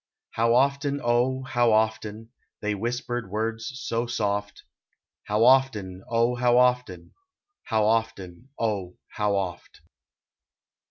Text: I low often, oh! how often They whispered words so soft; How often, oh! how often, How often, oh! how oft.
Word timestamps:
I 0.35 0.45
low 0.45 0.55
often, 0.55 0.99
oh! 1.03 1.43
how 1.43 1.71
often 1.71 2.31
They 2.59 2.73
whispered 2.73 3.29
words 3.29 3.71
so 3.79 4.07
soft; 4.07 4.63
How 5.25 5.43
often, 5.45 6.03
oh! 6.09 6.33
how 6.33 6.57
often, 6.57 7.13
How 7.65 7.85
often, 7.85 8.49
oh! 8.57 8.97
how 9.09 9.35
oft. 9.35 9.81